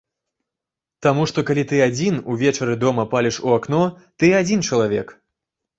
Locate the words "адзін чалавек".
4.41-5.07